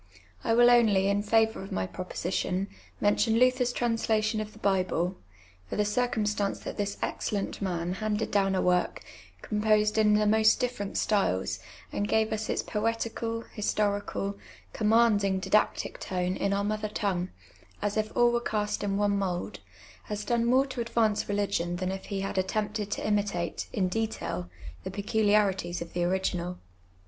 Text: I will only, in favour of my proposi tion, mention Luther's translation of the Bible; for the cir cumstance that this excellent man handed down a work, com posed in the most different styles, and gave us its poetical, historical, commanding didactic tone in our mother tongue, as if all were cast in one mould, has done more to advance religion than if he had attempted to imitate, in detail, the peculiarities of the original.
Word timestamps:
I 0.43 0.55
will 0.55 0.71
only, 0.71 1.09
in 1.09 1.21
favour 1.21 1.61
of 1.61 1.71
my 1.71 1.85
proposi 1.85 2.33
tion, 2.33 2.69
mention 2.99 3.37
Luther's 3.37 3.71
translation 3.71 4.41
of 4.41 4.51
the 4.51 4.57
Bible; 4.57 5.15
for 5.67 5.75
the 5.75 5.85
cir 5.85 6.07
cumstance 6.07 6.63
that 6.63 6.75
this 6.75 6.97
excellent 7.03 7.61
man 7.61 7.93
handed 7.93 8.31
down 8.31 8.55
a 8.55 8.63
work, 8.63 9.03
com 9.43 9.61
posed 9.61 9.99
in 9.99 10.15
the 10.15 10.25
most 10.25 10.59
different 10.59 10.97
styles, 10.97 11.59
and 11.91 12.07
gave 12.07 12.33
us 12.33 12.49
its 12.49 12.63
poetical, 12.63 13.41
historical, 13.53 14.39
commanding 14.73 15.39
didactic 15.39 15.99
tone 15.99 16.35
in 16.35 16.51
our 16.51 16.63
mother 16.63 16.89
tongue, 16.89 17.29
as 17.79 17.95
if 17.95 18.11
all 18.17 18.31
were 18.31 18.41
cast 18.41 18.83
in 18.83 18.97
one 18.97 19.15
mould, 19.19 19.59
has 20.05 20.25
done 20.25 20.45
more 20.45 20.65
to 20.65 20.81
advance 20.81 21.29
religion 21.29 21.75
than 21.75 21.91
if 21.91 22.05
he 22.05 22.21
had 22.21 22.39
attempted 22.39 22.89
to 22.89 23.05
imitate, 23.05 23.67
in 23.71 23.87
detail, 23.87 24.49
the 24.83 24.89
peculiarities 24.89 25.79
of 25.79 25.93
the 25.93 26.03
original. 26.03 26.57